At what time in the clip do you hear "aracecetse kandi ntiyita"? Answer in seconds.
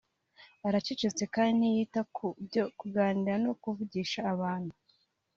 0.67-2.01